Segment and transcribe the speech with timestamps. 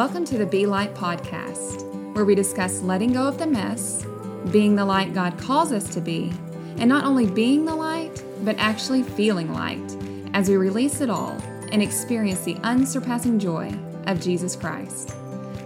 [0.00, 1.84] Welcome to the Be Light podcast,
[2.14, 4.06] where we discuss letting go of the mess,
[4.50, 6.32] being the light God calls us to be,
[6.78, 9.98] and not only being the light, but actually feeling light
[10.32, 11.32] as we release it all
[11.70, 15.10] and experience the unsurpassing joy of Jesus Christ.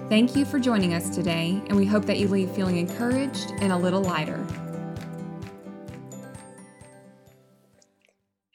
[0.09, 3.73] Thank you for joining us today, and we hope that you leave feeling encouraged and
[3.73, 4.45] a little lighter.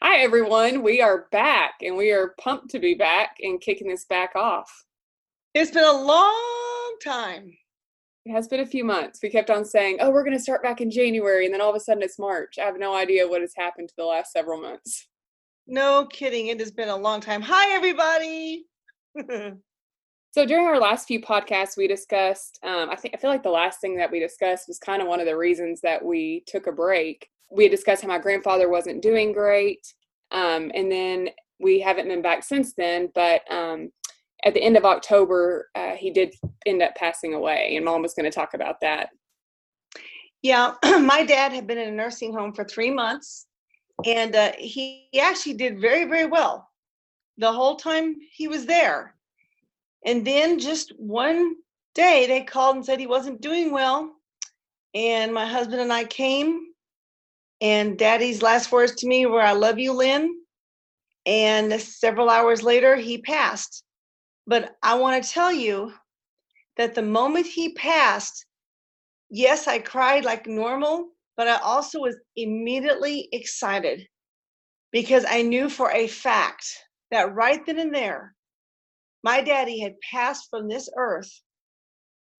[0.01, 0.83] Hi, everyone.
[0.83, 4.83] We are back and we are pumped to be back and kicking this back off.
[5.59, 7.53] It's been a long time.
[8.23, 9.19] It has been a few months.
[9.21, 11.43] We kept on saying, oh, we're going to start back in January.
[11.43, 12.57] And then all of a sudden it's March.
[12.57, 15.09] I have no idea what has happened to the last several months.
[15.67, 16.47] No kidding.
[16.47, 17.41] It has been a long time.
[17.41, 18.67] Hi, everybody.
[20.31, 23.49] so during our last few podcasts, we discussed, um, I think, I feel like the
[23.49, 26.67] last thing that we discussed was kind of one of the reasons that we took
[26.67, 27.27] a break.
[27.51, 29.93] We had discussed how my grandfather wasn't doing great.
[30.31, 33.91] Um, and then we haven't been back since then, but um,
[34.45, 36.33] at the end of October, uh, he did
[36.65, 39.09] end up passing away, and mom was going to talk about that.
[40.41, 43.47] Yeah, my dad had been in a nursing home for three months,
[44.05, 46.69] and uh, he, he actually did very, very well
[47.39, 49.15] the whole time he was there.
[50.05, 51.55] And then just one
[51.95, 54.13] day, they called and said he wasn't doing well.
[54.93, 56.67] And my husband and I came,
[57.61, 60.35] and daddy's last words to me were, I love you, Lynn.
[61.25, 63.83] And several hours later, he passed.
[64.49, 65.93] But I want to tell you
[66.75, 68.47] that the moment he passed,
[69.29, 74.07] yes, I cried like normal, but I also was immediately excited
[74.91, 76.65] because I knew for a fact
[77.11, 78.33] that right then and there,
[79.23, 81.31] my daddy had passed from this earth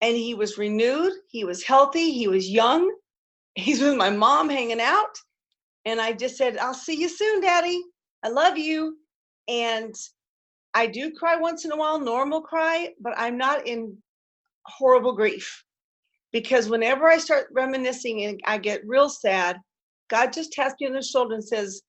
[0.00, 2.92] and he was renewed, he was healthy, he was young,
[3.54, 5.16] he's with my mom hanging out.
[5.84, 7.80] And I just said, I'll see you soon, daddy.
[8.24, 8.96] I love you.
[9.46, 9.94] And
[10.74, 13.96] I do cry once in a while, normal cry, but I'm not in
[14.64, 15.64] horrible grief.
[16.32, 19.58] Because whenever I start reminiscing and I get real sad,
[20.08, 21.82] God just taps me on the shoulder and says,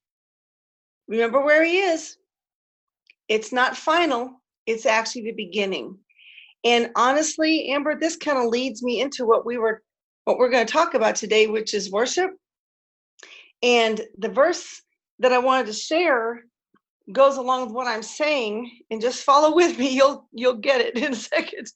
[1.07, 2.17] Remember where He is.
[3.27, 5.97] It's not final, it's actually the beginning.
[6.63, 9.81] And honestly, Amber, this kind of leads me into what we were
[10.25, 12.29] what we're going to talk about today, which is worship.
[13.63, 14.81] And the verse
[15.19, 16.43] that I wanted to share
[17.11, 19.89] goes along with what I'm saying, and just follow with me.
[19.95, 21.67] You'll you'll get it in a second.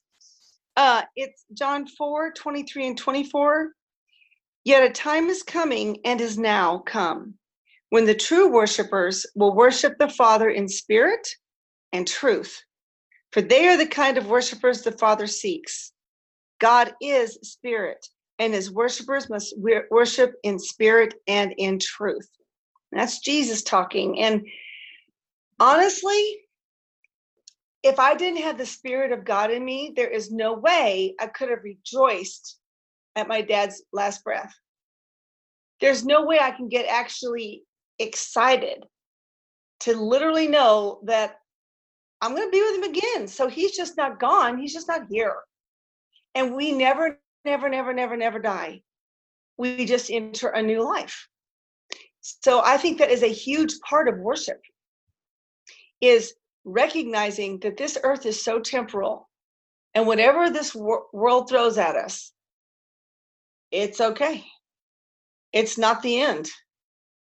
[0.76, 3.70] Uh, it's John 4, 23 and 24.
[4.64, 7.34] Yet a time is coming and is now come
[7.90, 11.26] when the true worshipers will worship the Father in spirit
[11.92, 12.62] and truth.
[13.32, 15.92] For they are the kind of worshipers the Father seeks.
[16.58, 18.06] God is spirit,
[18.38, 19.54] and his worshipers must
[19.90, 22.28] worship in spirit and in truth.
[22.92, 24.20] That's Jesus talking.
[24.20, 24.46] And
[25.58, 26.38] honestly,
[27.82, 31.26] if I didn't have the Spirit of God in me, there is no way I
[31.28, 32.58] could have rejoiced
[33.14, 34.52] at my dad's last breath.
[35.80, 37.62] There's no way I can get actually
[37.98, 38.84] excited
[39.80, 41.36] to literally know that
[42.20, 43.28] I'm going to be with him again.
[43.28, 44.58] So he's just not gone.
[44.58, 45.36] He's just not here.
[46.34, 48.82] And we never, never, never, never, never die.
[49.58, 51.28] We just enter a new life.
[52.20, 54.60] So I think that is a huge part of worship
[56.00, 56.34] is
[56.64, 59.28] recognizing that this earth is so temporal
[59.94, 62.32] and whatever this wor- world throws at us,
[63.70, 64.44] it's okay.
[65.52, 66.50] It's not the end.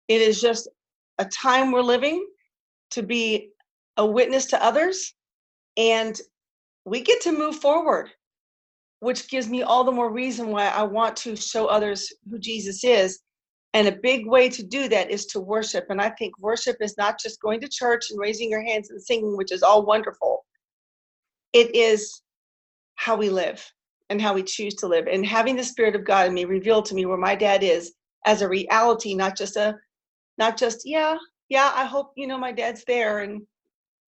[0.08, 0.70] It is just
[1.18, 2.26] a time we're living
[2.92, 3.50] to be
[3.98, 5.14] a witness to others
[5.76, 6.20] and
[6.86, 8.10] we get to move forward
[9.00, 12.84] which gives me all the more reason why I want to show others who Jesus
[12.84, 13.20] is
[13.78, 15.86] and a big way to do that is to worship.
[15.92, 19.00] And I think worship is not just going to church and raising your hands and
[19.00, 20.44] singing, which is all wonderful.
[21.54, 22.24] It is
[22.96, 23.64] how we live
[24.10, 25.06] and how we choose to live.
[25.06, 27.94] And having the Spirit of God in me revealed to me where my dad is
[28.26, 29.76] as a reality, not just a,
[30.40, 31.16] not just, yeah,
[31.50, 33.20] yeah, I hope, you know, my dad's there.
[33.20, 33.44] And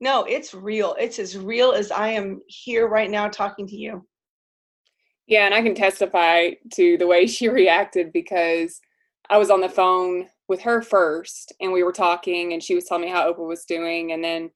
[0.01, 0.95] no, it's real.
[0.99, 4.03] It's as real as I am here right now talking to you.
[5.27, 8.81] Yeah, and I can testify to the way she reacted because
[9.29, 12.85] I was on the phone with her first and we were talking and she was
[12.85, 14.11] telling me how Oprah was doing.
[14.11, 14.49] And then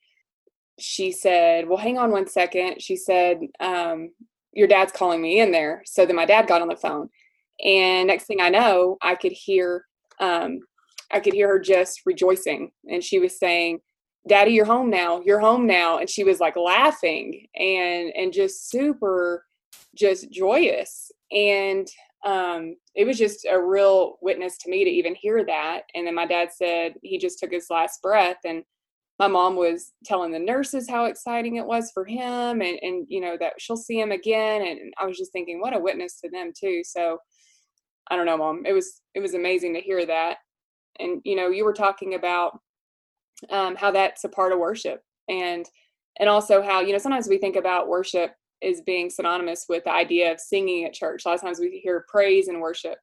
[0.79, 2.81] she said, Well, hang on one second.
[2.81, 4.11] She said, um,
[4.53, 5.83] Your dad's calling me in there.
[5.85, 7.09] So then my dad got on the phone.
[7.63, 9.85] And next thing I know, I could hear
[10.19, 10.59] um,
[11.11, 12.71] I could hear her just rejoicing.
[12.89, 13.79] And she was saying,
[14.27, 15.21] Daddy, you're home now.
[15.23, 15.99] You're home now.
[15.99, 19.45] And she was like laughing and and just super
[19.95, 21.11] just joyous.
[21.31, 21.87] And
[22.25, 25.81] um, it was just a real witness to me to even hear that.
[25.93, 28.37] And then my dad said he just took his last breath.
[28.45, 28.63] And
[29.19, 33.21] my mom was telling the nurses how exciting it was for him and, and you
[33.21, 36.29] know that she'll see him again and i was just thinking what a witness to
[36.29, 37.17] them too so
[38.09, 40.37] i don't know mom it was it was amazing to hear that
[40.99, 42.59] and you know you were talking about
[43.49, 45.65] um, how that's a part of worship and
[46.19, 48.31] and also how you know sometimes we think about worship
[48.63, 51.23] as being synonymous with the idea of singing at church.
[51.25, 52.97] A lot of times we hear praise and worship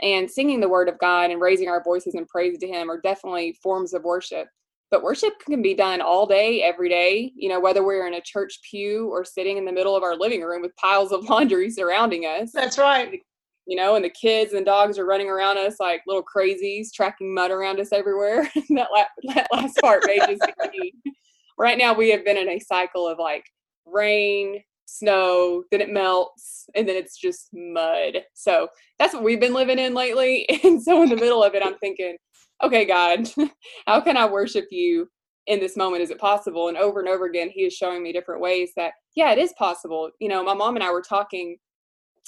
[0.00, 3.00] and singing the word of god and raising our voices in praise to him are
[3.00, 4.48] definitely forms of worship.
[4.90, 8.20] But worship can be done all day every day you know whether we're in a
[8.20, 11.70] church pew or sitting in the middle of our living room with piles of laundry
[11.70, 12.52] surrounding us.
[12.52, 13.20] That's right.
[13.66, 17.32] You know, and the kids and dogs are running around us like little crazies, tracking
[17.32, 18.42] mud around us everywhere.
[18.54, 20.94] that, la- that last part may just be
[21.58, 23.44] right now we have been in a cycle of like
[23.86, 24.62] rain,
[24.98, 28.22] snow, then it melts, and then it's just mud.
[28.34, 28.68] So
[28.98, 30.46] that's what we've been living in lately.
[30.64, 32.16] And so in the middle of it, I'm thinking,
[32.62, 33.28] okay, God,
[33.86, 35.08] how can I worship you
[35.46, 36.02] in this moment?
[36.02, 36.68] Is it possible?
[36.68, 39.52] And over and over again, He is showing me different ways that, yeah, it is
[39.58, 40.10] possible.
[40.20, 41.56] You know, my mom and I were talking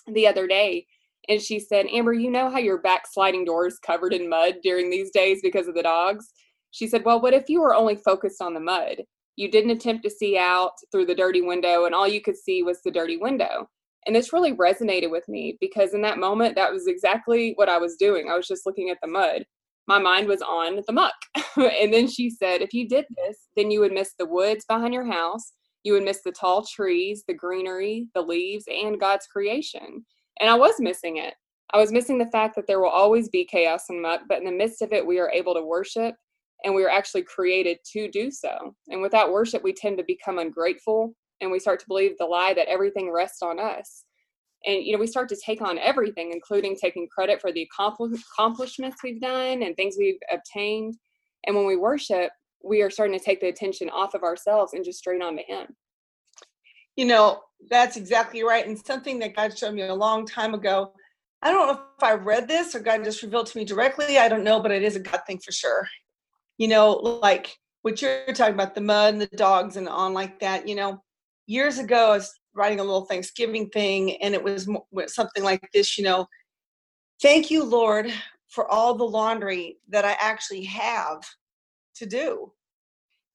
[0.06, 0.86] the other day
[1.28, 4.56] and she said, Amber, you know how your back sliding door is covered in mud
[4.62, 6.32] during these days because of the dogs?
[6.70, 9.02] She said, Well, what if you were only focused on the mud?
[9.36, 12.62] You didn't attempt to see out through the dirty window, and all you could see
[12.62, 13.68] was the dirty window.
[14.06, 17.76] And this really resonated with me because in that moment, that was exactly what I
[17.78, 18.30] was doing.
[18.30, 19.44] I was just looking at the mud.
[19.88, 21.14] My mind was on the muck.
[21.56, 24.94] and then she said, If you did this, then you would miss the woods behind
[24.94, 25.52] your house.
[25.82, 30.04] You would miss the tall trees, the greenery, the leaves, and God's creation.
[30.40, 31.34] And I was missing it.
[31.72, 34.44] I was missing the fact that there will always be chaos and muck, but in
[34.44, 36.14] the midst of it, we are able to worship
[36.64, 38.75] and we are actually created to do so.
[38.88, 42.55] And without worship, we tend to become ungrateful and we start to believe the lie
[42.55, 44.05] that everything rests on us.
[44.64, 47.69] And you know, we start to take on everything, including taking credit for the
[48.38, 50.97] accomplishments we've done and things we've obtained.
[51.47, 52.31] And when we worship,
[52.64, 55.67] we are starting to take the attention off of ourselves and just straight onto Him.
[56.97, 58.67] You know, that's exactly right.
[58.67, 60.93] And something that God showed me a long time ago.
[61.43, 64.19] I don't know if I read this or God just revealed to me directly.
[64.19, 65.87] I don't know, but it is a God thing for sure.
[66.58, 70.41] You know, like what you're talking about, the mud and the dogs and on like
[70.41, 70.67] that.
[70.67, 71.03] You know,
[71.47, 74.69] years ago, I was writing a little Thanksgiving thing, and it was
[75.06, 75.99] something like this.
[75.99, 76.26] You know,
[77.20, 78.12] thank you, Lord,
[78.49, 81.23] for all the laundry that I actually have
[81.97, 82.53] to do.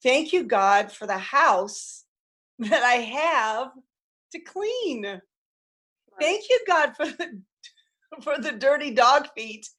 [0.01, 2.05] Thank you, God, for the house
[2.59, 3.71] that I have
[4.33, 5.21] to clean.
[6.19, 7.41] Thank you, God, for the
[8.21, 9.69] for the dirty dog feet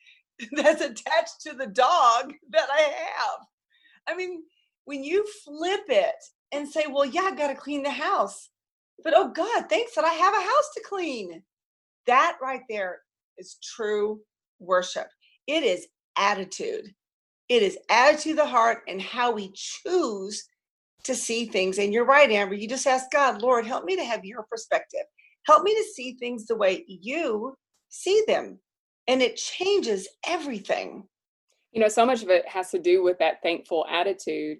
[0.53, 3.47] that's attached to the dog that I have.
[4.09, 4.43] I mean,
[4.85, 6.15] when you flip it
[6.53, 8.51] and say, well, yeah, I got to clean the house.
[9.05, 11.43] But oh God, thanks that I have a house to clean.
[12.07, 13.01] That right there
[13.39, 14.21] is true
[14.59, 15.09] worship.
[15.47, 15.87] It is
[16.17, 16.93] attitude.
[17.49, 20.45] It is attitude of the heart and how we choose
[21.05, 21.79] to see things.
[21.79, 22.55] And you're right, Amber.
[22.55, 25.03] You just ask God, Lord, help me to have your perspective.
[25.47, 27.57] Help me to see things the way you
[27.89, 28.59] see them.
[29.09, 31.05] And it changes everything.
[31.73, 34.59] You know, so much of it has to do with that thankful attitude.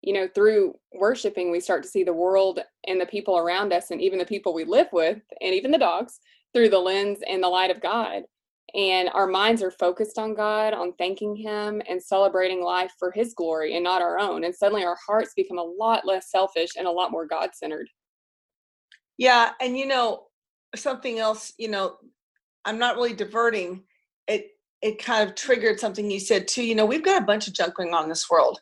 [0.00, 3.90] You know, through worshiping, we start to see the world and the people around us,
[3.90, 6.18] and even the people we live with, and even the dogs,
[6.52, 8.22] through the lens and the light of God
[8.74, 13.34] and our minds are focused on God, on thanking Him and celebrating life for His
[13.34, 14.44] glory and not our own.
[14.44, 17.88] And suddenly our hearts become a lot less selfish and a lot more God centered.
[19.18, 19.50] Yeah.
[19.60, 20.24] And you know,
[20.74, 21.96] something else, you know,
[22.64, 23.82] I'm not really diverting.
[24.28, 24.46] It
[24.82, 26.64] it kind of triggered something you said too.
[26.64, 28.60] You know, we've got a bunch of junk going on in this world.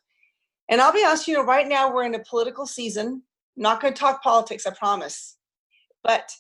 [0.69, 3.23] And I'll be honest, you know, right now we're in a political season.
[3.57, 5.37] I'm not going to talk politics, I promise.
[6.05, 6.31] But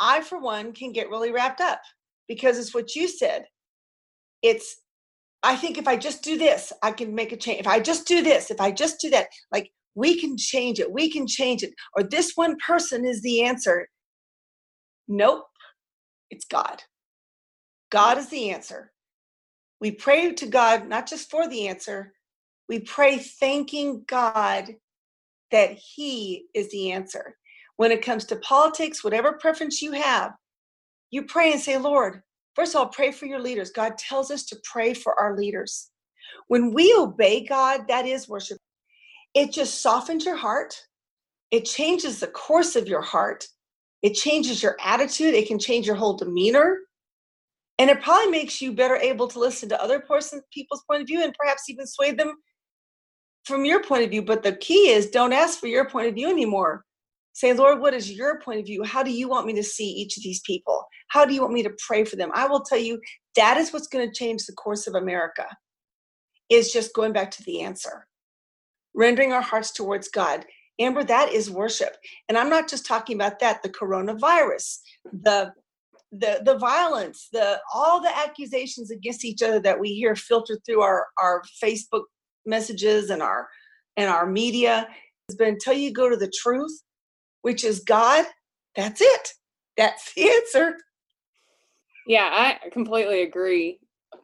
[0.00, 1.80] I, for one, can get really wrapped up
[2.26, 3.44] because it's what you said.
[4.42, 4.76] It's,
[5.42, 7.60] I think if I just do this, I can make a change.
[7.60, 10.90] If I just do this, if I just do that, like we can change it,
[10.90, 13.88] we can change it, or this one person is the answer.
[15.06, 15.44] Nope,
[16.30, 16.82] it's God.
[17.90, 18.92] God is the answer.
[19.80, 22.12] We pray to God not just for the answer,
[22.68, 24.74] we pray thanking God
[25.50, 27.36] that He is the answer.
[27.76, 30.32] When it comes to politics, whatever preference you have,
[31.10, 32.22] you pray and say, Lord,
[32.54, 33.70] first of all, pray for your leaders.
[33.70, 35.90] God tells us to pray for our leaders.
[36.48, 38.58] When we obey God, that is worship.
[39.34, 40.74] It just softens your heart.
[41.50, 43.46] It changes the course of your heart.
[44.04, 45.34] It changes your attitude.
[45.34, 46.78] It can change your whole demeanor.
[47.80, 51.08] And it probably makes you better able to listen to other person, people's point of
[51.08, 52.34] view and perhaps even sway them
[53.44, 54.22] from your point of view.
[54.22, 56.84] But the key is don't ask for your point of view anymore.
[57.34, 58.84] Say, Lord, what is your point of view?
[58.84, 60.84] How do you want me to see each of these people?
[61.08, 62.30] How do you want me to pray for them?
[62.34, 63.00] I will tell you
[63.36, 65.46] that is what's going to change the course of America.
[66.50, 68.06] Is just going back to the answer.
[68.94, 70.44] rendering our hearts towards God.
[70.80, 71.96] Amber, that is worship.
[72.28, 74.78] And I'm not just talking about that, the coronavirus,
[75.12, 75.52] the
[76.12, 80.80] the the violence, the all the accusations against each other that we hear filtered through
[80.80, 82.04] our, our Facebook
[82.46, 83.48] messages and our
[83.96, 84.88] and our media.
[85.38, 86.82] But until you go to the truth,
[87.42, 88.26] which is God,
[88.76, 89.28] that's it.
[89.76, 90.76] That's the answer.
[92.06, 93.78] Yeah, I completely agree.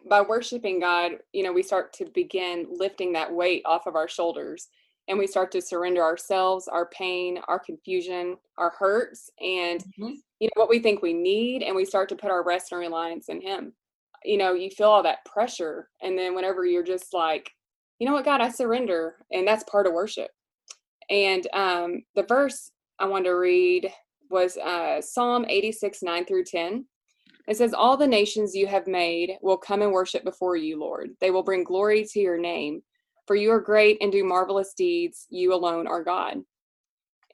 [0.09, 4.09] By worshiping God, you know, we start to begin lifting that weight off of our
[4.09, 4.69] shoulders
[5.09, 10.15] and we start to surrender ourselves, our pain, our confusion, our hurts, and mm-hmm.
[10.39, 12.81] you know what we think we need, and we start to put our rest and
[12.81, 13.73] reliance in Him.
[14.25, 17.51] You know, you feel all that pressure, and then whenever you're just like,
[17.99, 20.31] you know what, God, I surrender, and that's part of worship.
[21.11, 23.93] And um, the verse I wanted to read
[24.31, 26.87] was uh, Psalm 86, 9 through 10.
[27.49, 31.11] It says, All the nations you have made will come and worship before you, Lord.
[31.21, 32.83] They will bring glory to your name.
[33.31, 35.29] For you are great and do marvelous deeds.
[35.31, 36.39] You alone are God.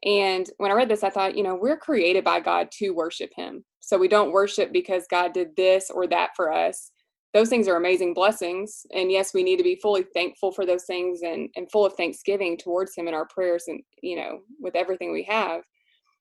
[0.04, 3.30] And when I read this, I thought, you know, we're created by God to worship
[3.34, 3.64] Him.
[3.80, 6.90] So we don't worship because God did this or that for us.
[7.32, 8.84] Those things are amazing blessings.
[8.94, 11.94] And yes, we need to be fully thankful for those things and, and full of
[11.94, 15.62] thanksgiving towards Him in our prayers and, you know, with everything we have.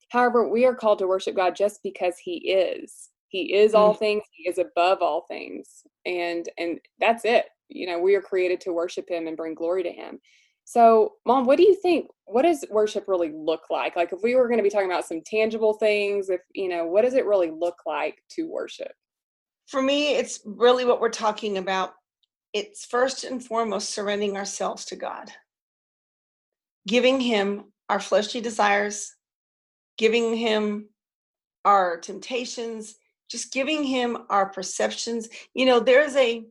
[0.08, 3.10] However, we are called to worship God just because He is.
[3.28, 3.98] He is all mm.
[3.98, 5.82] things, He is above all things.
[6.06, 9.82] And and that's it you know we are created to worship him and bring glory
[9.82, 10.18] to him.
[10.64, 13.96] So mom what do you think what does worship really look like?
[13.96, 16.86] Like if we were going to be talking about some tangible things if you know
[16.86, 18.92] what does it really look like to worship?
[19.66, 21.94] For me it's really what we're talking about.
[22.52, 25.30] It's first and foremost surrendering ourselves to god.
[26.88, 29.12] Giving him our fleshly desires
[29.98, 30.88] giving him
[31.64, 32.96] our temptations
[33.28, 35.28] just giving him our perceptions.
[35.54, 36.44] You know there's a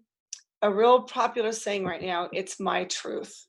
[0.65, 3.45] a real popular saying right now it's my truth.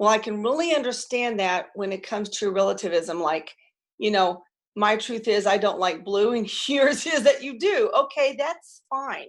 [0.00, 3.54] Well, I can really understand that when it comes to relativism, like,
[3.98, 4.42] you know,
[4.74, 7.88] my truth is I don't like blue, and yours is that you do.
[7.96, 9.28] Okay, that's fine.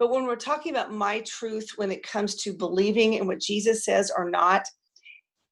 [0.00, 3.84] But when we're talking about my truth, when it comes to believing in what Jesus
[3.84, 4.66] says or not,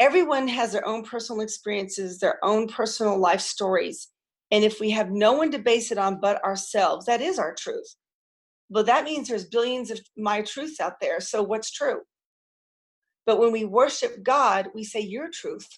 [0.00, 4.08] everyone has their own personal experiences, their own personal life stories.
[4.50, 7.54] And if we have no one to base it on but ourselves, that is our
[7.54, 7.94] truth.
[8.70, 11.20] Well, that means there's billions of my truths out there.
[11.20, 12.00] So what's true?
[13.26, 15.68] But when we worship God, we say, Your truth.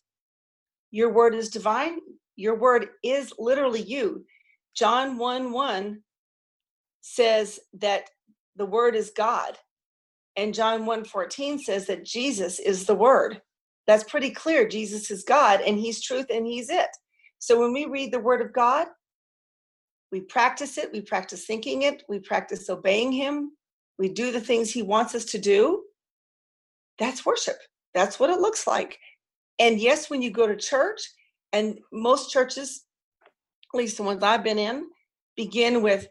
[0.91, 1.99] Your word is divine.
[2.37, 4.25] Your word is literally you.
[4.75, 6.03] John 1 1
[7.01, 8.09] says that
[8.57, 9.57] the word is God.
[10.37, 13.41] And John 1 14 says that Jesus is the word.
[13.87, 14.69] That's pretty clear.
[14.69, 16.89] Jesus is God and he's truth and he's it.
[17.39, 18.89] So when we read the word of God,
[20.13, 23.53] we practice it, we practice thinking it, we practice obeying Him,
[23.99, 25.83] we do the things He wants us to do.
[26.99, 27.57] That's worship.
[27.95, 28.99] That's what it looks like.
[29.59, 31.01] And yes, when you go to church,
[31.53, 32.85] and most churches,
[33.73, 34.87] at least the ones I've been in,
[35.37, 36.09] begin with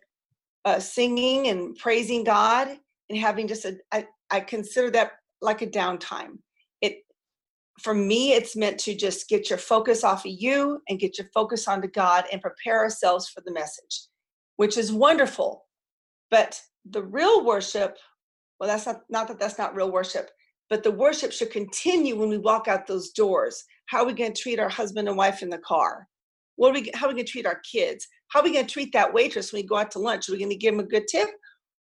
[0.65, 2.69] uh, singing and praising God
[3.09, 5.11] and having just a, I, I consider that
[5.41, 6.39] like a downtime
[7.79, 11.27] for me, it's meant to just get your focus off of you and get your
[11.33, 14.07] focus onto God and prepare ourselves for the message,
[14.55, 15.65] which is wonderful.
[16.31, 17.97] But the real worship,
[18.59, 20.29] well, that's not, not that that's not real worship,
[20.69, 23.63] but the worship should continue when we walk out those doors.
[23.87, 26.07] How are we going to treat our husband and wife in the car?
[26.55, 28.07] What are we, how are we going to treat our kids?
[28.29, 30.29] How are we going to treat that waitress when we go out to lunch?
[30.29, 31.29] Are we going to give them a good tip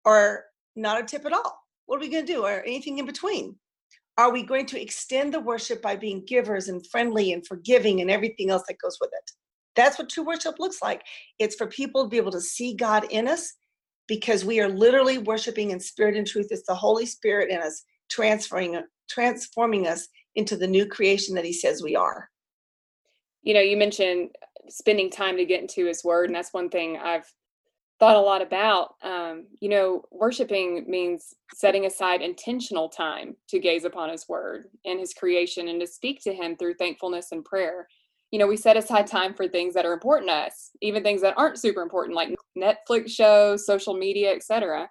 [0.03, 0.43] or
[0.75, 1.57] not a tip at all?
[1.85, 3.55] What are we going to do or anything in between?
[4.17, 8.09] Are we going to extend the worship by being givers and friendly and forgiving and
[8.09, 9.31] everything else that goes with it?
[9.75, 11.03] That's what true worship looks like.
[11.37, 13.53] It's for people to be able to see God in us
[14.07, 16.47] because we are literally worshiping in spirit and truth.
[16.49, 21.53] It's the Holy Spirit in us transferring transforming us into the new creation that he
[21.53, 22.29] says we are.
[23.41, 24.31] You know, you mentioned
[24.67, 27.31] spending time to get into his word and that's one thing I've
[27.99, 28.95] thought a lot about.
[29.01, 34.99] Um, you know, worshiping means setting aside intentional time to gaze upon His Word and
[34.99, 37.87] His creation and to speak to Him through thankfulness and prayer.
[38.31, 41.21] You know, we set aside time for things that are important to us, even things
[41.21, 44.89] that aren't super important, like Netflix shows, social media, etc.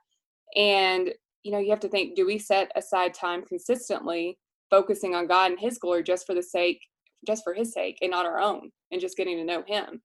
[0.57, 1.11] And
[1.43, 4.39] you know, you have to think: Do we set aside time consistently,
[4.71, 6.81] focusing on God and His glory, just for the sake,
[7.27, 10.01] just for His sake, and not our own, and just getting to know Him?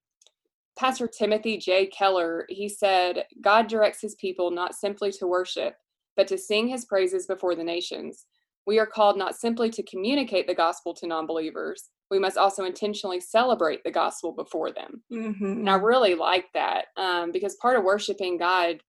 [0.78, 1.88] Pastor Timothy J.
[1.88, 5.76] Keller, he said, God directs his people not simply to worship,
[6.16, 8.26] but to sing his praises before the nations.
[8.66, 12.66] We are called not simply to communicate the gospel to non believers, we must also
[12.66, 15.02] intentionally celebrate the gospel before them.
[15.12, 15.46] Mm-hmm.
[15.46, 18.84] And I really like that um, because part of worshiping God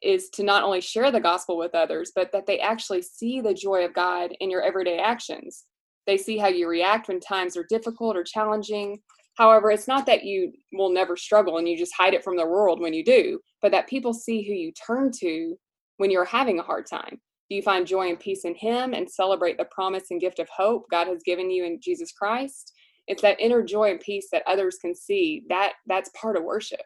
[0.00, 3.52] is to not only share the gospel with others, but that they actually see the
[3.52, 5.64] joy of God in your everyday actions.
[6.06, 9.00] They see how you react when times are difficult or challenging.
[9.38, 12.44] However, it's not that you will never struggle and you just hide it from the
[12.44, 15.56] world when you do, but that people see who you turn to
[15.98, 17.20] when you're having a hard time.
[17.48, 20.48] Do you find joy and peace in Him and celebrate the promise and gift of
[20.48, 22.72] hope God has given you in Jesus Christ?
[23.06, 25.44] It's that inner joy and peace that others can see.
[25.48, 26.82] That that's part of worship.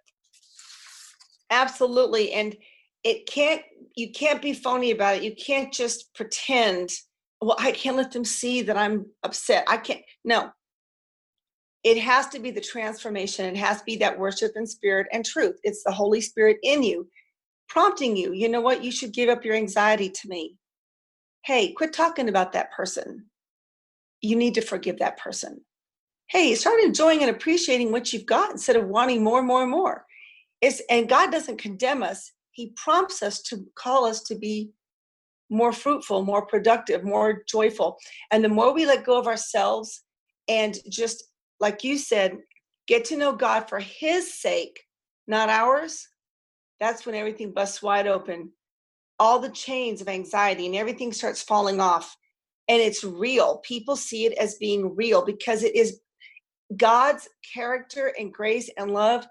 [1.50, 2.32] Absolutely.
[2.32, 2.54] And
[3.02, 3.62] it can't
[3.96, 5.22] you can't be phony about it.
[5.22, 6.90] You can't just pretend,
[7.40, 9.64] well, I can't let them see that I'm upset.
[9.68, 10.50] I can't no.
[11.84, 13.46] It has to be the transformation.
[13.46, 15.58] It has to be that worship in spirit and truth.
[15.64, 17.08] It's the Holy Spirit in you
[17.72, 20.58] prompting you, you know what, you should give up your anxiety to me.
[21.42, 23.30] Hey, quit talking about that person.
[24.20, 25.64] You need to forgive that person.
[26.28, 29.70] Hey, start enjoying and appreciating what you've got instead of wanting more and more and
[29.70, 30.04] more.
[30.60, 34.72] It's, and God doesn't condemn us, He prompts us to call us to be
[35.48, 37.96] more fruitful, more productive, more joyful.
[38.30, 40.02] And the more we let go of ourselves
[40.46, 41.24] and just,
[41.62, 42.38] like you said,
[42.88, 44.80] get to know God for His sake,
[45.28, 46.08] not ours,
[46.80, 48.50] that's when everything busts wide open.
[49.20, 52.16] All the chains of anxiety and everything starts falling off.
[52.68, 53.58] And it's real.
[53.58, 56.00] People see it as being real because it is
[56.76, 59.24] God's character and grace and love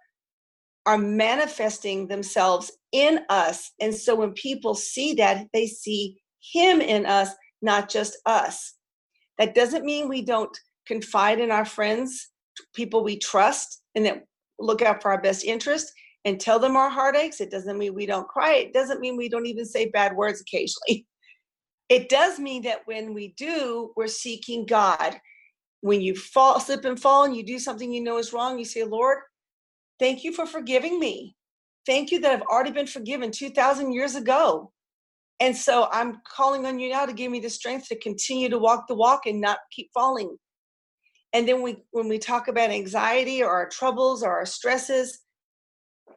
[0.85, 3.71] are manifesting themselves in us.
[3.81, 6.21] And so when people see that, they see
[6.53, 7.29] Him in us,
[7.61, 8.75] not just us.
[9.37, 10.57] That doesn't mean we don't
[10.91, 12.29] confide in our friends,
[12.75, 14.25] people we trust, and that
[14.59, 15.89] look out for our best interest
[16.25, 17.39] and tell them our heartaches.
[17.39, 18.55] It doesn't mean we don't cry.
[18.55, 21.05] It doesn't mean we don't even say bad words occasionally.
[21.89, 25.17] It does mean that when we do, we're seeking God.
[25.81, 28.63] When you fall, slip and fall, and you do something you know is wrong, you
[28.63, 29.17] say, Lord,
[29.99, 31.35] thank you for forgiving me.
[31.85, 34.71] Thank you that I've already been forgiven 2,000 years ago.
[35.41, 38.57] And so I'm calling on you now to give me the strength to continue to
[38.57, 40.37] walk the walk and not keep falling.
[41.33, 45.19] And then we, when we talk about anxiety or our troubles or our stresses,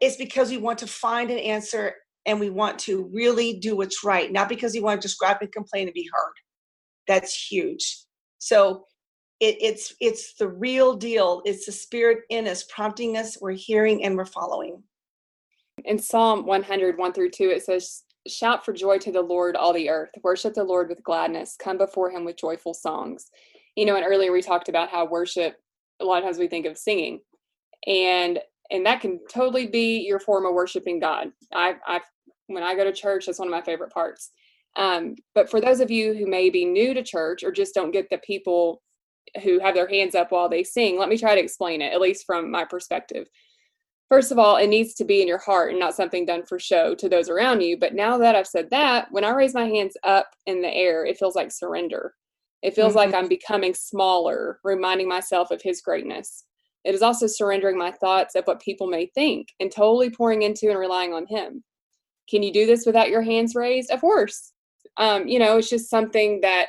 [0.01, 1.95] it's because we want to find an answer
[2.27, 5.53] and we want to really do what's right, not because we want to describe and
[5.53, 6.33] complain and be heard.
[7.07, 7.99] That's huge.
[8.39, 8.87] So
[9.41, 11.43] it, it's it's the real deal.
[11.45, 13.39] It's the spirit in us prompting us.
[13.41, 14.83] We're hearing and we're following.
[15.85, 19.75] In Psalm 100, 1 through 2, it says, Shout for joy to the Lord, all
[19.75, 20.11] the earth.
[20.23, 21.57] Worship the Lord with gladness.
[21.59, 23.31] Come before him with joyful songs.
[23.77, 25.57] You know, and earlier we talked about how worship,
[26.01, 27.21] a lot of times we think of singing.
[27.87, 28.39] And
[28.71, 31.31] and that can totally be your form of worshiping God.
[31.53, 32.01] I, I,
[32.47, 34.31] when I go to church, that's one of my favorite parts.
[34.77, 37.93] Um, but for those of you who may be new to church or just don't
[37.93, 38.83] get the people
[39.43, 42.01] who have their hands up while they sing, let me try to explain it, at
[42.01, 43.29] least from my perspective.
[44.09, 46.59] First of all, it needs to be in your heart and not something done for
[46.59, 47.79] show to those around you.
[47.79, 51.05] But now that I've said that, when I raise my hands up in the air,
[51.05, 52.15] it feels like surrender.
[52.65, 53.13] It feels mm-hmm.
[53.13, 56.45] like I'm becoming smaller, reminding myself of His greatness.
[56.85, 60.71] It is also surrendering my thoughts of what people may think and totally pouring into
[60.71, 61.63] and relying on Him.
[62.29, 63.91] Can you do this without your hands raised?
[63.91, 64.53] Of course.
[64.97, 66.69] Um, you know, it's just something that,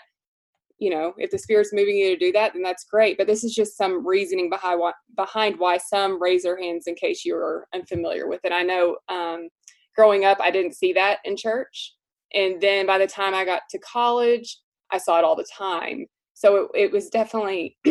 [0.80, 3.18] you know, if the Spirit's moving you to do that, then that's great.
[3.18, 6.96] But this is just some reasoning behind why, behind why some raise their hands in
[6.96, 8.52] case you're unfamiliar with it.
[8.52, 9.48] I know um,
[9.96, 11.94] growing up, I didn't see that in church.
[12.34, 14.58] And then by the time I got to college,
[14.96, 17.78] I saw it all the time so it, it was definitely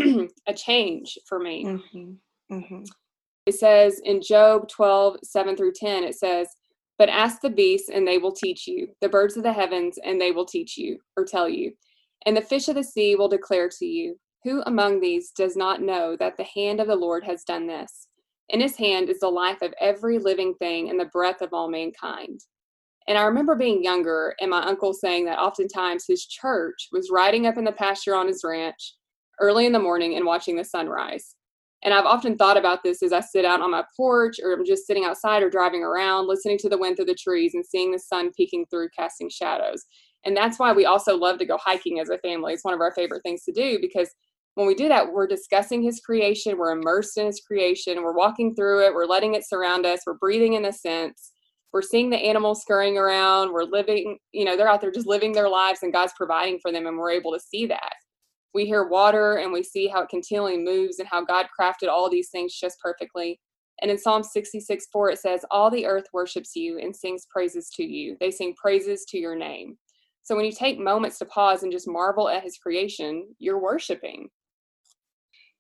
[0.47, 2.55] a change for me mm-hmm.
[2.55, 2.85] Mm-hmm.
[3.47, 6.49] it says in job 12 7 through 10 it says
[6.97, 10.21] but ask the beasts and they will teach you the birds of the heavens and
[10.21, 11.73] they will teach you or tell you
[12.27, 15.83] and the fish of the sea will declare to you who among these does not
[15.83, 18.09] know that the hand of the lord has done this
[18.51, 21.69] in his hand is the life of every living thing and the breath of all
[21.69, 22.41] mankind
[23.07, 27.47] and I remember being younger and my uncle saying that oftentimes his church was riding
[27.47, 28.95] up in the pasture on his ranch
[29.41, 31.35] early in the morning and watching the sunrise.
[31.83, 34.65] And I've often thought about this as I sit out on my porch or I'm
[34.65, 37.93] just sitting outside or driving around, listening to the wind through the trees and seeing
[37.93, 39.85] the sun peeking through, casting shadows.
[40.25, 42.55] And that's why we also love to go hiking as a family.
[42.55, 44.11] It's one of our favorite things to do because
[44.55, 48.55] when we do that, we're discussing his creation, we're immersed in his creation, we're walking
[48.55, 51.33] through it, we're letting it surround us, we're breathing in the sense
[51.75, 55.33] we're seeing the animals scurrying around we're living you know they're out there just living
[55.33, 57.93] their lives and god's providing for them and we're able to see that.
[58.55, 62.09] We hear water and we see how it continually moves and how god crafted all
[62.09, 63.41] these things just perfectly.
[63.83, 67.69] And in psalm 66 4 it says all the earth worships you and sings praises
[67.75, 68.17] to you.
[68.21, 69.77] They sing praises to your name.
[70.23, 74.29] So when you take moments to pause and just marvel at his creation you're worshiping.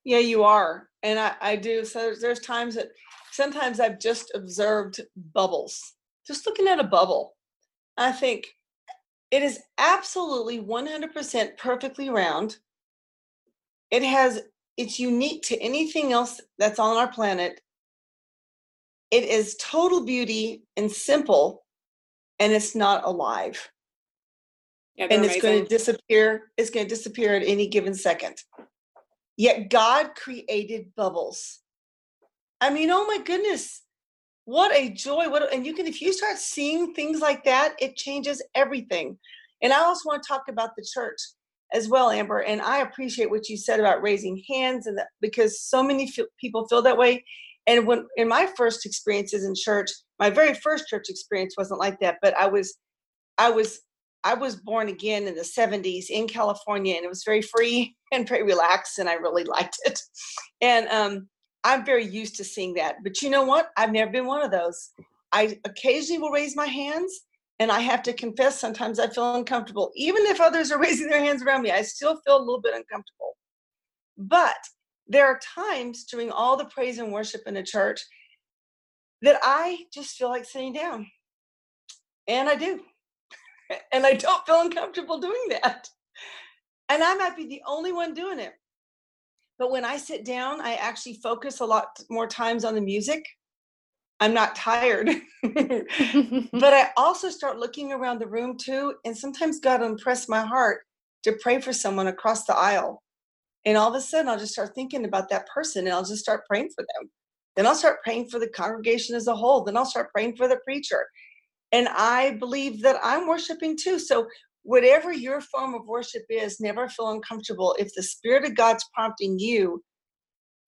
[0.05, 0.89] Yeah you are.
[1.03, 1.85] And i, I do.
[1.85, 2.91] So there's, there's times that
[3.33, 5.01] sometimes i've just observed
[5.33, 5.95] bubbles
[6.27, 7.35] just looking at a bubble,
[7.97, 8.47] I think
[9.31, 12.59] it is absolutely 100% perfectly round.
[13.91, 14.43] it has
[14.77, 17.61] it's unique to anything else that's on our planet.
[19.11, 21.65] It is total beauty and simple
[22.41, 23.71] and it's not alive.
[24.97, 28.37] Yeah, and it's going to disappear it's going to disappear at any given second.
[29.37, 31.61] Yet god created bubbles.
[32.61, 33.84] I mean oh my goodness
[34.45, 37.97] what a joy what and you can if you start seeing things like that it
[37.97, 39.19] changes everything.
[39.63, 41.19] And i also want to talk about the church
[41.73, 45.61] as well amber and i appreciate what you said about raising hands and that because
[45.61, 47.25] so many feel, people feel that way.
[47.67, 51.99] And when in my first experiences in church my very first church experience wasn't like
[52.01, 52.77] that but i was
[53.39, 53.81] i was
[54.25, 58.29] i was born again in the 70s in california and it was very free and
[58.29, 59.99] very relaxed and i really liked it.
[60.61, 61.29] And um
[61.65, 64.51] i'm very used to seeing that but you know what i've never been one of
[64.51, 64.91] those
[65.33, 67.23] i occasionally will raise my hands
[67.59, 71.23] and i have to confess sometimes i feel uncomfortable even if others are raising their
[71.23, 73.37] hands around me i still feel a little bit uncomfortable
[74.17, 74.57] but
[75.07, 78.01] there are times during all the praise and worship in a church
[79.23, 81.07] that I just feel like sitting down.
[82.29, 82.81] And I do.
[83.93, 85.89] And I don't feel uncomfortable doing that.
[86.91, 88.53] And I might be the only one doing it.
[89.59, 93.25] But when I sit down, I actually focus a lot more times on the music.
[94.21, 95.09] I'm not tired.
[95.43, 98.95] but I also start looking around the room too.
[99.05, 100.83] And sometimes God will impress my heart
[101.25, 103.03] to pray for someone across the aisle.
[103.65, 106.23] And all of a sudden, I'll just start thinking about that person and I'll just
[106.23, 107.11] start praying for them.
[107.57, 109.65] Then I'll start praying for the congregation as a whole.
[109.65, 111.07] Then I'll start praying for the preacher.
[111.73, 113.99] And I believe that I'm worshiping too.
[113.99, 114.27] So,
[114.65, 117.77] whatever your form of worship is, never feel uncomfortable.
[117.79, 119.83] If the Spirit of God's prompting you,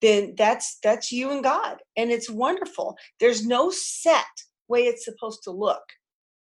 [0.01, 1.77] then that's that's you and God.
[1.97, 2.95] And it's wonderful.
[3.19, 4.25] There's no set
[4.69, 5.83] way it's supposed to look.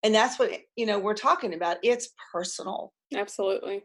[0.02, 1.78] And that's what you know we're talking about.
[1.82, 2.92] It's personal.
[3.14, 3.76] Absolutely.
[3.76, 3.82] I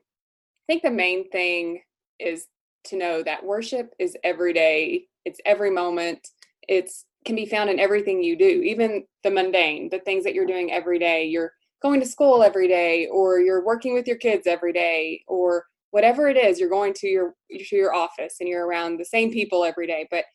[0.67, 1.81] think the main thing
[2.19, 2.47] is
[2.85, 6.27] to know that worship is every day, it's every moment,
[6.67, 10.47] it's can be found in everything you do, even the mundane, the things that you're
[10.47, 11.25] doing every day.
[11.25, 15.65] You're going to school every day or you're working with your kids every day or
[15.91, 19.31] whatever it is, you're going to your to your office and you're around the same
[19.31, 20.25] people every day, but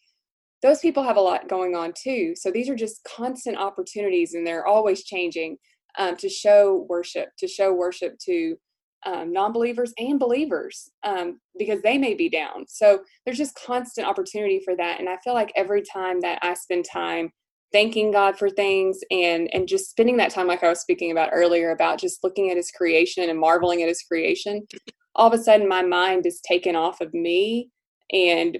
[0.62, 2.34] those people have a lot going on too.
[2.34, 5.58] So these are just constant opportunities and they're always changing
[5.98, 8.56] um, to show worship, to show worship to
[9.04, 14.60] um, non-believers and believers um, because they may be down so there's just constant opportunity
[14.64, 17.30] for that and i feel like every time that i spend time
[17.72, 21.30] thanking god for things and and just spending that time like i was speaking about
[21.32, 24.66] earlier about just looking at his creation and marveling at his creation
[25.14, 27.68] all of a sudden my mind is taken off of me
[28.12, 28.58] and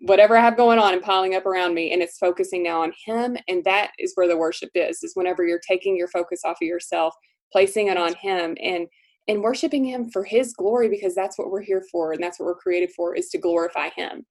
[0.00, 2.92] whatever i have going on and piling up around me and it's focusing now on
[3.04, 6.56] him and that is where the worship is is whenever you're taking your focus off
[6.62, 7.14] of yourself
[7.52, 8.86] placing it on him and
[9.28, 12.46] and worshiping him for his glory because that's what we're here for and that's what
[12.46, 14.24] we're created for is to glorify him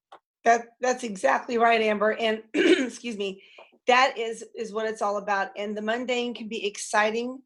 [0.45, 2.11] That that's exactly right, Amber.
[2.11, 3.41] And excuse me,
[3.87, 5.49] that is is what it's all about.
[5.57, 7.41] And the mundane can be exciting.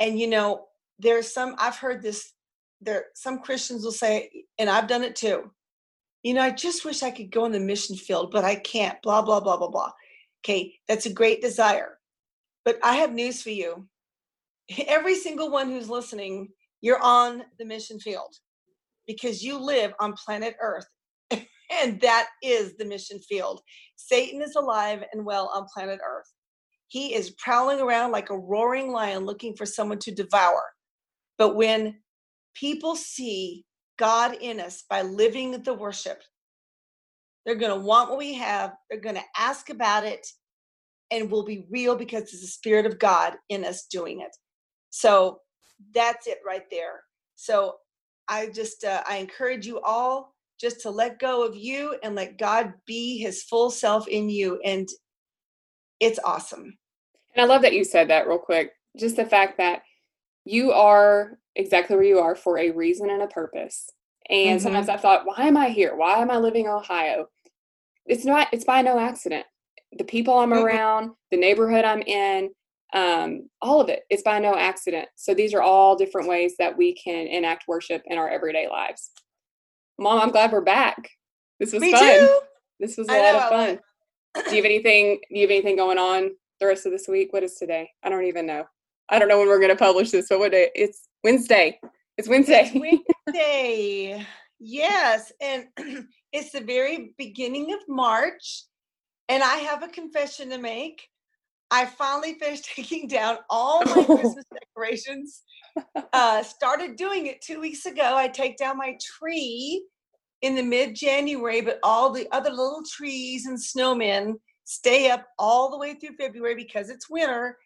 [0.00, 0.66] And you know,
[0.98, 2.32] there's some I've heard this.
[2.80, 5.50] There some Christians will say, and I've done it too.
[6.22, 9.00] You know, I just wish I could go in the mission field, but I can't.
[9.02, 9.92] Blah blah blah blah blah.
[10.44, 11.98] Okay, that's a great desire,
[12.64, 13.86] but I have news for you.
[14.86, 16.48] Every single one who's listening,
[16.80, 18.34] you're on the mission field
[19.06, 20.86] because you live on planet Earth
[21.72, 23.60] and that is the mission field.
[23.96, 26.30] Satan is alive and well on planet Earth.
[26.88, 30.62] He is prowling around like a roaring lion looking for someone to devour.
[31.38, 31.96] But when
[32.54, 33.64] people see
[33.98, 36.22] God in us by living the worship,
[37.44, 40.26] they're going to want what we have, they're going to ask about it,
[41.10, 44.34] and will be real because it's the Spirit of God in us doing it.
[44.90, 45.40] So
[45.94, 47.02] that's it right there.
[47.34, 47.76] So
[48.28, 50.31] I just, uh, I encourage you all
[50.62, 54.60] just to let go of you and let God be his full self in you.
[54.64, 54.88] And
[56.00, 56.76] it's awesome.
[57.34, 59.82] and i love that you said that real quick just the fact that
[60.44, 63.88] you are exactly where you are for a reason and a purpose
[64.28, 64.62] and Mhm.
[64.62, 67.28] sometimes i thought why am i here why am i living in ohio
[68.06, 69.46] it's not it's by no accident
[69.96, 70.64] the people i'm Mm-mm.
[70.64, 72.50] around the neighborhood i'm in
[72.94, 76.76] um, all of it it's by no accident so these are all different ways that
[76.76, 79.12] we can enact worship in our everyday lives
[79.98, 81.08] mom i'm glad we're back
[81.60, 82.40] this was Me fun too.
[82.80, 85.50] this was a I lot know, of fun do you have anything do you have
[85.50, 88.64] anything going on the rest of this week what is today i don't even know
[89.08, 91.78] i don't know when we're going to publish this but what day it's wednesday
[92.18, 94.26] it's wednesday It's Wednesday.
[94.64, 95.32] Yes.
[95.40, 95.66] And
[96.32, 98.64] it's the very beginning of March.
[99.28, 101.08] And I have a confession to make.
[101.72, 105.42] I finally finished taking down all my Christmas decorations.
[106.12, 108.14] Uh, started doing it two weeks ago.
[108.14, 109.84] I take down my tree
[110.42, 115.70] in the mid January, but all the other little trees and snowmen stay up all
[115.70, 117.56] the way through February because it's winter.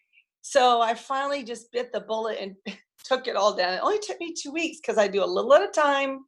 [0.41, 2.55] So I finally just bit the bullet and
[3.03, 3.73] took it all down.
[3.73, 6.25] It only took me two weeks because I do a little at a time.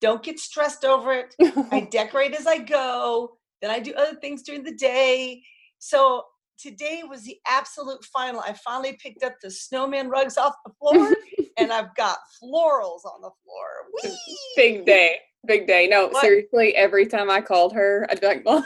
[0.00, 1.34] Don't get stressed over it.
[1.72, 3.36] I decorate as I go.
[3.60, 5.42] Then I do other things during the day.
[5.78, 6.24] So
[6.58, 8.40] today was the absolute final.
[8.40, 11.14] I finally picked up the snowman rugs off the floor
[11.56, 13.66] and I've got florals on the floor.
[14.02, 14.18] Whee!
[14.56, 15.16] Big day.
[15.46, 15.86] Big day.
[15.86, 16.20] No, what?
[16.20, 18.64] seriously, every time I called her, I'd be like, Mom,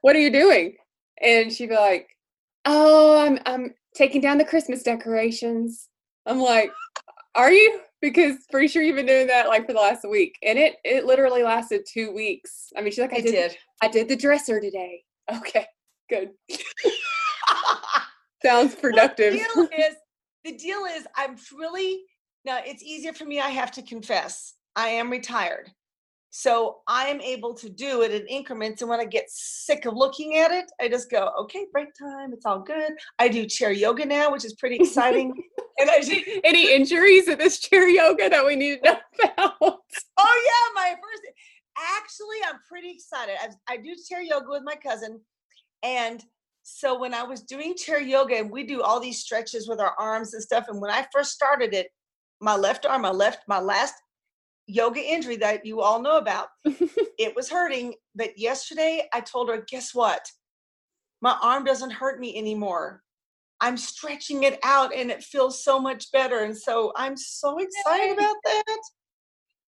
[0.00, 0.76] what are you doing?
[1.22, 2.08] And she'd be like,
[2.64, 5.88] Oh, I'm I'm taking down the Christmas decorations.
[6.24, 6.72] I'm like,
[7.34, 7.80] Are you?
[8.00, 10.36] Because pretty sure you've been doing that like for the last week.
[10.42, 12.72] And it it literally lasted two weeks.
[12.76, 15.02] I mean, she's like, I, I did, did I did the dresser today.
[15.32, 15.66] Okay,
[16.08, 16.30] good.
[18.44, 19.32] Sounds productive.
[19.32, 19.94] the deal is,
[20.44, 22.02] the deal is I'm really
[22.44, 24.54] now it's easier for me, I have to confess.
[24.76, 25.70] I am retired.
[26.30, 28.82] So I am able to do it in increments.
[28.82, 32.34] And when I get sick of looking at it, I just go, okay, break time.
[32.34, 32.92] It's all good.
[33.18, 35.32] I do chair yoga now, which is pretty exciting.
[35.78, 36.02] and I
[36.44, 39.78] any injuries at this chair yoga that we need to know about?
[40.18, 41.22] Oh yeah, my first.
[41.98, 43.36] Actually, I'm pretty excited.
[43.40, 45.20] I, I do chair yoga with my cousin,
[45.82, 46.22] and
[46.68, 49.94] so when I was doing chair yoga, and we do all these stretches with our
[50.00, 51.86] arms and stuff, and when I first started it,
[52.40, 53.94] my left arm, my left, my last
[54.66, 57.94] yoga injury that you all know about, it was hurting.
[58.16, 60.28] But yesterday I told her, guess what?
[61.22, 63.00] My arm doesn't hurt me anymore.
[63.60, 66.40] I'm stretching it out and it feels so much better.
[66.40, 68.64] And so I'm so excited about that.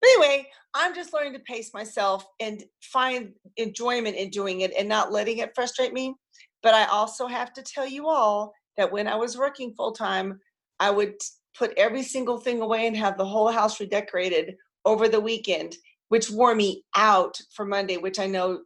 [0.00, 4.88] But anyway, I'm just learning to pace myself and find enjoyment in doing it and
[4.88, 6.14] not letting it frustrate me.
[6.62, 10.40] But I also have to tell you all that when I was working full time,
[10.80, 11.14] I would
[11.56, 15.76] put every single thing away and have the whole house redecorated over the weekend,
[16.08, 18.60] which wore me out for Monday, which I know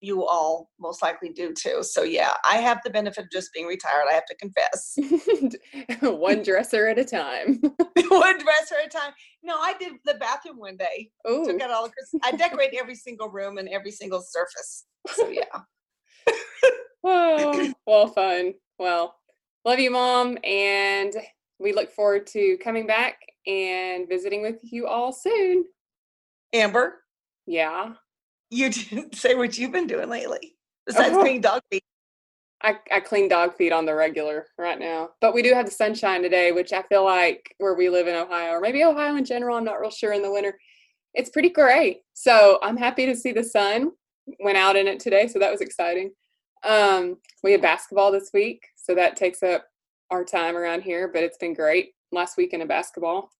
[0.00, 1.78] you all most likely do too.
[1.82, 4.06] So yeah, I have the benefit of just being retired.
[4.10, 4.98] I have to confess.
[6.02, 7.60] one dresser at a time.
[8.08, 9.12] one dresser at a time.
[9.44, 11.10] No, I did the bathroom one day.
[11.30, 11.44] Ooh.
[11.46, 12.20] Took out all the Christmas.
[12.24, 14.86] I decorated every single room and every single surface.
[15.06, 15.60] So yeah
[17.04, 18.54] oh, well, fun.
[18.78, 19.16] Well,
[19.64, 21.14] love you, mom, and
[21.58, 25.64] we look forward to coming back and visiting with you all soon.
[26.52, 27.02] Amber.
[27.46, 27.94] Yeah.
[28.50, 30.54] You didn't say what you've been doing lately
[30.86, 31.20] besides oh.
[31.20, 31.84] cleaning dog feet.
[32.64, 35.10] I, I clean dog feet on the regular right now.
[35.20, 38.14] But we do have the sunshine today, which I feel like where we live in
[38.14, 40.56] Ohio, or maybe Ohio in general, I'm not real sure in the winter,
[41.14, 42.02] it's pretty great.
[42.14, 43.90] So I'm happy to see the sun.
[44.40, 46.12] Went out in it today, so that was exciting.
[46.64, 49.66] Um, we had basketball this week, so that takes up
[50.10, 53.30] our time around here, but it's been great last weekend of basketball.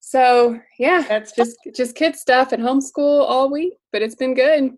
[0.00, 4.72] So yeah, that's just just kid stuff and homeschool all week, but it's been good.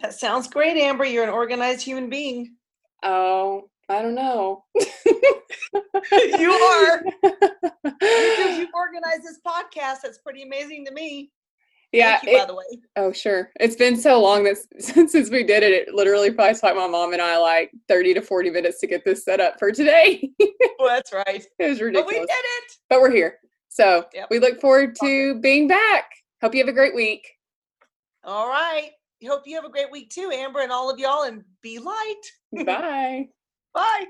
[0.00, 1.04] That sounds great, Amber.
[1.04, 2.56] You're an organized human being.
[3.02, 4.64] Oh, I don't know.
[4.74, 7.02] you are.
[7.82, 9.98] Because you organize this podcast.
[10.02, 11.30] That's pretty amazing to me
[11.92, 12.64] yeah you, it, by the way.
[12.96, 13.50] Oh sure.
[13.58, 16.86] It's been so long that since, since we did it it literally probably took my
[16.86, 20.30] mom and i like 30 to 40 minutes to get this set up for today.
[20.78, 21.44] Well that's right.
[21.58, 22.72] It was ridiculous but we did it.
[22.88, 23.36] But we're here.
[23.68, 24.28] So yep.
[24.30, 26.10] we look forward to being back.
[26.40, 27.28] Hope you have a great week.
[28.24, 28.90] All right.
[29.26, 32.22] Hope you have a great week too amber and all of y'all and be light.
[32.66, 33.28] Bye.
[33.74, 34.06] Bye.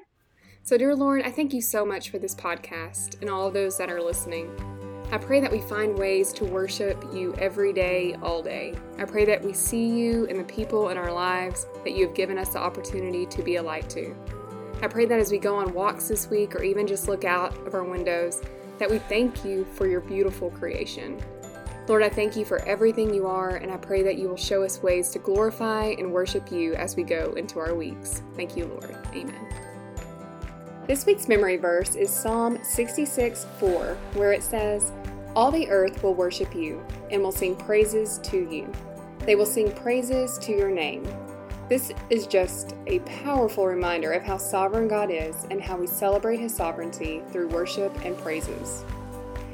[0.63, 3.77] So dear Lauren, i thank you so much for this podcast and all of those
[3.79, 4.49] that are listening
[5.13, 8.77] I pray that we find ways to worship you every day, all day.
[8.97, 12.15] I pray that we see you and the people in our lives that you have
[12.15, 14.15] given us the opportunity to be a light to.
[14.83, 17.57] I pray that as we go on walks this week or even just look out
[17.67, 18.41] of our windows,
[18.79, 21.21] that we thank you for your beautiful creation.
[21.89, 24.63] Lord, I thank you for everything you are, and I pray that you will show
[24.63, 28.23] us ways to glorify and worship you as we go into our weeks.
[28.37, 28.97] Thank you, Lord.
[29.13, 29.71] Amen.
[30.87, 34.93] This week's memory verse is Psalm 66 4, where it says,
[35.37, 38.71] All the earth will worship you and will sing praises to you.
[39.21, 41.07] They will sing praises to your name.
[41.69, 46.41] This is just a powerful reminder of how sovereign God is and how we celebrate
[46.41, 48.85] His sovereignty through worship and praises.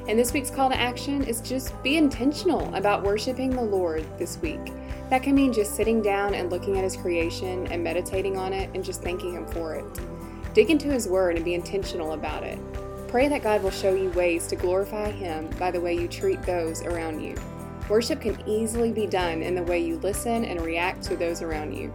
[0.07, 4.39] And this week's call to action is just be intentional about worshiping the Lord this
[4.39, 4.73] week.
[5.11, 8.71] That can mean just sitting down and looking at His creation and meditating on it
[8.73, 9.85] and just thanking Him for it.
[10.55, 12.57] Dig into His Word and be intentional about it.
[13.07, 16.41] Pray that God will show you ways to glorify Him by the way you treat
[16.43, 17.35] those around you.
[17.89, 21.73] Worship can easily be done in the way you listen and react to those around
[21.73, 21.93] you.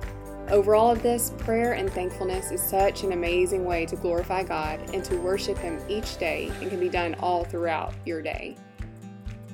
[0.49, 4.81] Over all of this, prayer and thankfulness is such an amazing way to glorify God
[4.95, 8.57] and to worship Him each day and can be done all throughout your day.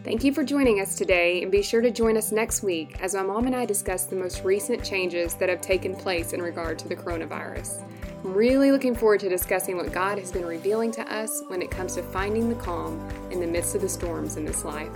[0.04, 3.14] Thank you for joining us today, and be sure to join us next week as
[3.14, 6.78] my mom and I discuss the most recent changes that have taken place in regard
[6.78, 7.84] to the coronavirus.
[8.24, 11.70] I'm really looking forward to discussing what God has been revealing to us when it
[11.70, 13.00] comes to finding the calm
[13.30, 14.90] in the midst of the storms in this life.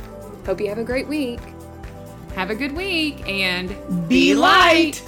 [0.45, 1.41] Hope you have a great week.
[2.35, 3.77] Have a good week and
[4.09, 5.03] Be light.